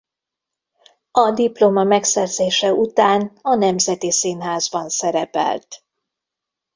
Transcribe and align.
A 1.11 1.31
diploma 1.31 1.83
megszerzése 1.83 2.73
után 2.73 3.37
a 3.41 3.55
Nemzeti 3.55 4.11
Színházban 4.11 4.89
szerepelt. 4.89 5.83